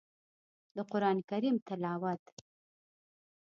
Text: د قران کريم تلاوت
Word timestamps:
د 0.75 0.77
قران 0.91 1.17
کريم 1.29 1.55
تلاوت 1.67 2.23